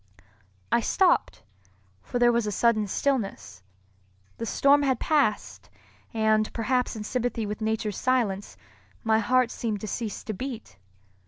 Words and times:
I 0.71 0.79
stopped, 0.79 1.43
for 2.01 2.17
there 2.17 2.31
was 2.31 2.47
a 2.47 2.51
sudden 2.51 2.87
stillness. 2.87 3.61
The 4.39 4.47
storm 4.47 4.81
had 4.81 4.99
passed; 4.99 5.69
and, 6.11 6.51
perhaps 6.53 6.95
in 6.95 7.03
sympathy 7.03 7.45
with 7.45 7.61
nature's 7.61 7.97
silence, 7.99 8.57
my 9.03 9.19
heart 9.19 9.51
seemed 9.51 9.79
to 9.81 9.87
cease 9.87 10.23
to 10.23 10.33
beat. 10.33 10.79